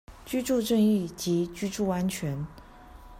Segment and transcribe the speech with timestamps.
[0.25, 2.43] 居住正義及居住安全